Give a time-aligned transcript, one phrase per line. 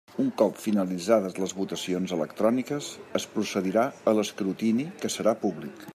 [0.21, 2.89] Un cop finalitzades les votacions electròniques,
[3.21, 5.87] es procedirà a l'escrutini, que serà públic.